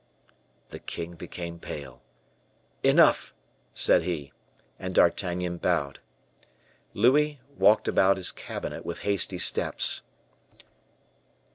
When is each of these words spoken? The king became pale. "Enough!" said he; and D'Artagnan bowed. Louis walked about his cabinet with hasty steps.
The 0.69 0.79
king 0.79 1.13
became 1.13 1.59
pale. 1.59 2.01
"Enough!" 2.81 3.35
said 3.75 4.01
he; 4.01 4.33
and 4.79 4.95
D'Artagnan 4.95 5.57
bowed. 5.57 5.99
Louis 6.95 7.39
walked 7.55 7.87
about 7.87 8.17
his 8.17 8.31
cabinet 8.31 8.83
with 8.83 9.01
hasty 9.01 9.37
steps. 9.37 10.01